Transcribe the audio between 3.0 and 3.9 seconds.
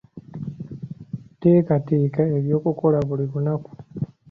buli lunaku.